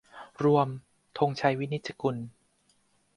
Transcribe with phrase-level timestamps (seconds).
[0.43, 0.67] รวม
[1.17, 2.17] ธงชัย วินิจจะกูล